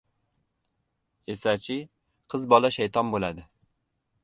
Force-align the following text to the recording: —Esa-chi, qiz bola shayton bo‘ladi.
—Esa-chi, 1.33 1.77
qiz 2.35 2.49
bola 2.55 2.75
shayton 2.79 3.15
bo‘ladi. 3.17 3.49